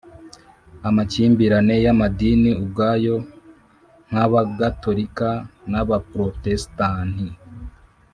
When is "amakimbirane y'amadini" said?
0.87-2.51